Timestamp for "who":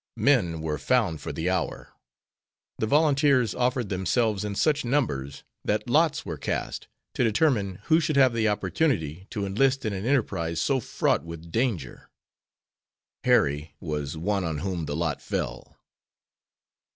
7.83-7.99